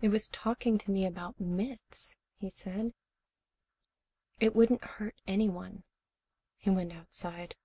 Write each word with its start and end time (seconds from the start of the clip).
"It 0.00 0.08
was 0.08 0.30
talking 0.30 0.78
to 0.78 0.90
me 0.90 1.04
about 1.04 1.38
myths," 1.38 2.16
he 2.38 2.48
said. 2.48 2.94
"It 4.40 4.56
wouldn't 4.56 4.82
hurt 4.82 5.20
anyone." 5.26 5.82
He 6.56 6.70
went 6.70 6.94
outside. 6.94 7.56